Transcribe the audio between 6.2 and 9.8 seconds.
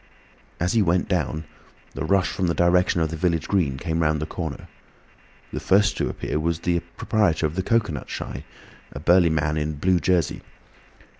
was the proprietor of the cocoanut shy, a burly man in a